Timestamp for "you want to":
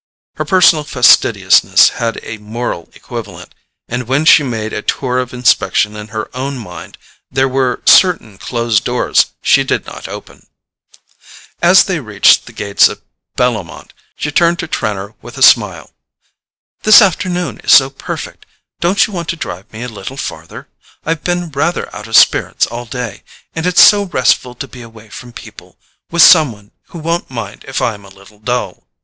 19.05-19.35